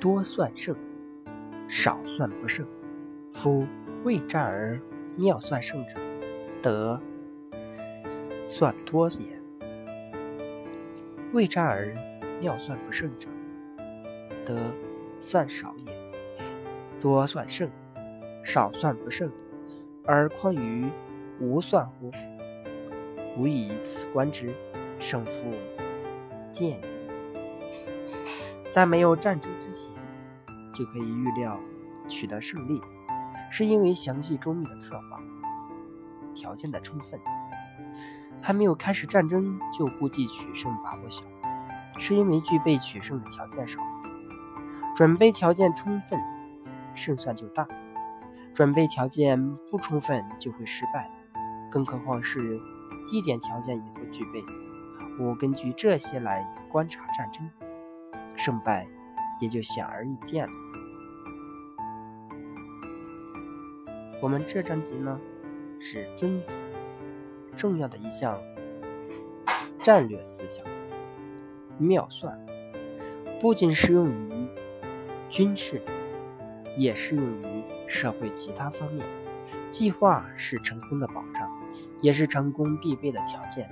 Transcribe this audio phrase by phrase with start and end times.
[0.00, 0.74] 多算胜，
[1.68, 2.66] 少算不胜。
[3.32, 3.66] 夫
[4.02, 4.80] 未战而
[5.14, 6.00] 妙算胜者，
[6.62, 6.98] 得
[8.48, 9.36] 算多也；
[11.34, 11.94] 未战而
[12.40, 13.28] 妙算不胜者，
[14.46, 14.56] 得
[15.20, 15.92] 算少也。
[16.98, 17.70] 多算胜，
[18.42, 19.30] 少算不胜，
[20.06, 20.88] 而况于
[21.38, 22.10] 无算乎？
[23.36, 24.54] 吾以此观之，
[24.98, 25.52] 胜负
[26.52, 26.82] 见矣。
[28.70, 29.89] 在没有战争之前，
[30.72, 31.58] 就可以预料
[32.08, 32.80] 取得胜利，
[33.50, 35.20] 是因为详细周密的策划，
[36.34, 37.18] 条件的充分；
[38.40, 41.22] 还没有开始战争，就估计取胜把握小，
[41.98, 43.80] 是因为具备取胜的条件少。
[44.96, 46.20] 准备条件充分，
[46.94, 47.64] 胜算就大；
[48.52, 51.10] 准备条件不充分，就会失败。
[51.70, 52.60] 更何况是
[53.10, 54.44] 一点条件也不具备。
[55.18, 57.48] 我根据这些来观察战争。
[58.36, 58.86] 胜败
[59.40, 60.52] 也就显而易见了。
[64.22, 65.18] 我们这章节呢，
[65.80, 66.46] 是孙子
[67.56, 68.38] 重要的一项
[69.78, 70.64] 战略思想——
[71.78, 72.38] 妙算，
[73.40, 74.48] 不仅适用于
[75.28, 75.80] 军事，
[76.76, 79.06] 也适用于社会其他方面。
[79.70, 81.50] 计划是成功的保障，
[82.02, 83.70] 也是成功必备的条件。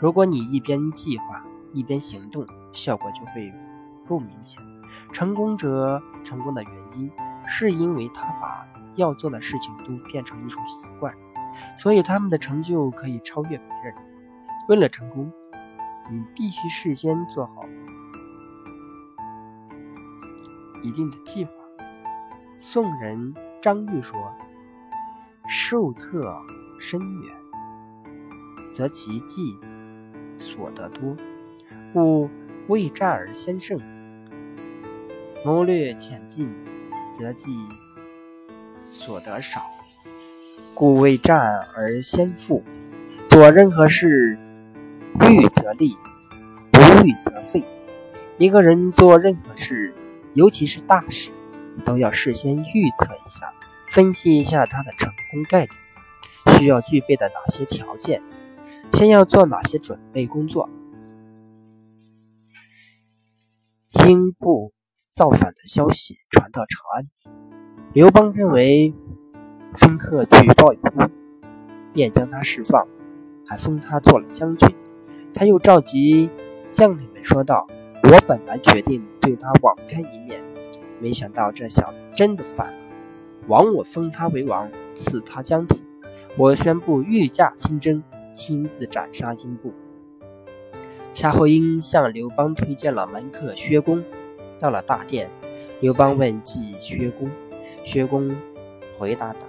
[0.00, 3.52] 如果你一边计划一边行动，效果就会。
[4.08, 4.62] 不明显，
[5.12, 7.10] 成功者成功的原因，
[7.46, 11.14] 是因为他把要做的事情都变成一种习惯，
[11.78, 13.94] 所以他们的成就可以超越别人。
[14.68, 15.32] 为了成功，
[16.10, 17.64] 你必须事先做好
[20.82, 21.50] 一定的计划。
[22.58, 24.18] 宋人张玉说
[25.48, 26.36] ：“受策
[26.78, 27.34] 深远，
[28.74, 29.58] 则其计
[30.38, 31.16] 所得多，
[31.92, 32.28] 故
[32.68, 33.80] 未战而先胜。”
[35.46, 36.52] 谋略浅近，
[37.16, 37.56] 则计
[38.90, 39.60] 所得少，
[40.74, 41.38] 故未战
[41.72, 42.64] 而先负。
[43.28, 44.36] 做任何事，
[45.20, 45.96] 预则立，
[46.72, 47.62] 不预则废。
[48.38, 49.94] 一个人做任何事，
[50.34, 51.30] 尤其是大事，
[51.84, 53.52] 都要事先预测一下，
[53.86, 55.70] 分析一下他的成功概率，
[56.58, 58.20] 需要具备的哪些条件，
[58.94, 60.68] 先要做哪些准备工作。
[64.08, 64.72] 应不。
[65.16, 67.08] 造反的消息传到长安，
[67.94, 68.92] 刘邦认为
[69.72, 71.10] 封贺举报有功，
[71.94, 72.86] 便将他释放，
[73.46, 74.68] 还封他做了将军。
[75.32, 76.28] 他又召集
[76.70, 77.66] 将领们说道
[78.04, 80.38] ：“我本来决定对他网开一面，
[81.00, 82.78] 没想到这小子真的反了。
[83.46, 85.78] 枉我封他为王，赐他疆土。
[86.36, 88.02] 我宣布御驾亲征，
[88.34, 89.72] 亲自斩杀英布。”
[91.14, 94.04] 夏侯婴向刘邦推荐了门客薛公。
[94.58, 95.30] 到了大殿，
[95.80, 97.30] 刘邦问计薛公，
[97.84, 98.34] 薛公
[98.98, 99.40] 回答道：“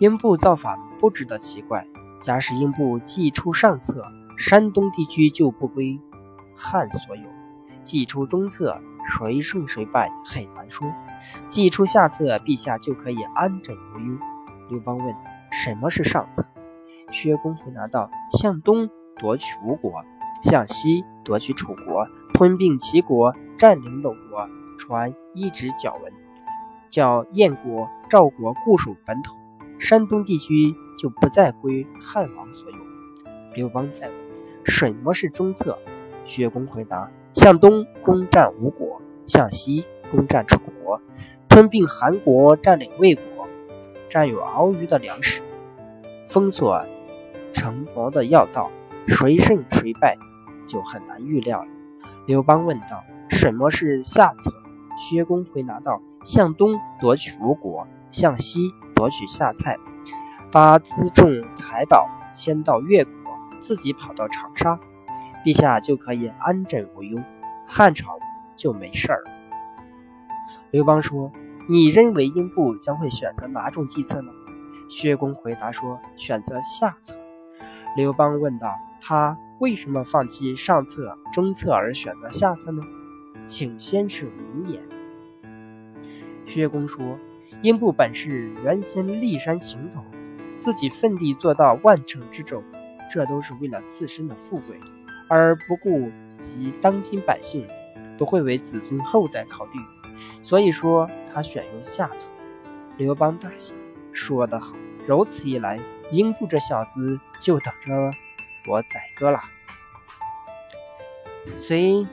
[0.00, 1.86] 英布造反不值得奇怪。
[2.20, 4.04] 假使英布计出上策，
[4.36, 5.98] 山东地区就不归
[6.56, 7.22] 汉所有；
[7.84, 10.88] 计出中策，谁胜谁败很难说；
[11.46, 14.18] 计出下策，陛下就可以安枕无忧。”
[14.68, 15.14] 刘邦问
[15.52, 16.44] ：“什么是上策？”
[17.12, 20.04] 薛公回答道：“向东夺取吴国，
[20.42, 22.06] 向西夺取楚国，
[22.38, 26.12] 吞并齐国。”占领鲁国，传一纸角文，
[26.88, 29.34] 叫燕国、赵国固守本土，
[29.80, 32.76] 山东地区就不再归汉王所有。
[33.56, 34.16] 刘邦在问
[34.64, 35.76] ：“什么是中策？”
[36.24, 41.02] 薛公回答：“向东攻占吴国，向西攻占楚国，
[41.48, 43.48] 吞并韩国，占领魏国，
[44.08, 45.42] 占有敖鱼的粮食，
[46.24, 46.80] 封锁
[47.52, 48.70] 城防的要道，
[49.08, 50.16] 谁胜谁败
[50.64, 51.68] 就很难预料了。”
[52.28, 53.02] 刘邦问道。
[53.30, 54.52] 什么是下策？
[54.98, 59.78] 薛公回答道：“向东夺取吴国，向西夺取下蔡，
[60.52, 63.12] 把辎重财宝迁到越国，
[63.60, 64.78] 自己跑到长沙，
[65.42, 67.18] 陛下就可以安枕无忧，
[67.66, 68.18] 汉朝
[68.56, 69.22] 就没事儿。”
[70.70, 71.32] 刘邦说
[71.66, 74.30] ：“你认为英布将会选择哪种计策呢？”
[74.90, 77.14] 薛公回答说：“选择下策。”
[77.96, 82.82] 刘邦问道：“他为什么放弃上策、中策而选择下策呢？”
[83.46, 84.82] 请先生明言。
[86.46, 87.18] 薛公说
[87.62, 90.04] ：“英布本是原先骊山行头，
[90.60, 92.62] 自己奋力做到万乘之众，
[93.12, 94.78] 这都是为了自身的富贵，
[95.28, 96.10] 而不顾
[96.40, 97.66] 及当今百姓，
[98.16, 99.80] 不会为子孙后代考虑。
[100.42, 102.28] 所以说他选用下策。”
[102.98, 103.74] 刘邦大喜，
[104.12, 104.74] 说得好，
[105.06, 108.10] 如此一来，英布这小子就等着
[108.68, 109.40] 我宰割了。
[111.58, 112.06] 随。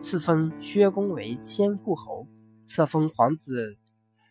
[0.00, 2.26] 赐封薛公为千户侯，
[2.66, 3.78] 册封皇子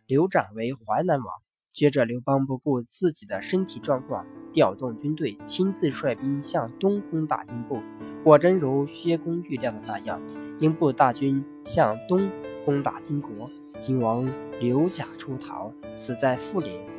[0.06, 1.28] 刘展为淮南王。
[1.72, 7.82] 接着，刘邦不顾自己的身体状况，调动军队，亲自率兵向东攻打英布。
[8.22, 10.22] 果真如薛公预料的那样，
[10.60, 12.30] 英布大军向东
[12.66, 13.50] 攻打金国，
[13.80, 16.91] 金王刘贾出逃，死在富连。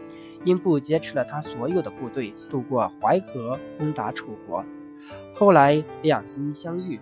[0.44, 4.65] 英布劫持了他所有的部队，渡过淮河攻打楚国。
[5.35, 7.00] 后来两军相遇，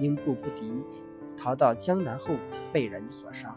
[0.00, 0.70] 英布不敌，
[1.36, 2.34] 逃到江南后
[2.72, 3.56] 被人所杀。